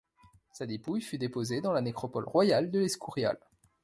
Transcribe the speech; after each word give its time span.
Sa 0.51 0.65
dépouille 0.65 1.01
fut 1.03 1.19
déposée 1.19 1.61
dans 1.61 1.73
la 1.73 1.81
nécropole 1.81 2.23
royale 2.27 2.71
de 2.71 2.79
l' 2.79 2.85
Escurial. 2.85 3.37